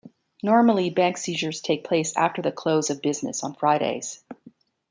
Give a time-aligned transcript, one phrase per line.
[0.41, 4.23] Normally, bank seizures take place after the close of business on Fridays.